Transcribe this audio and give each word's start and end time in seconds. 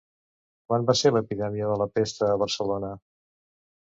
Quan 0.69 0.85
va 0.85 0.95
ser 1.01 1.11
l'epidèmia 1.15 1.67
de 1.71 1.75
la 1.81 1.87
pesta 1.99 2.31
a 2.31 2.39
Barcelona? 2.45 2.91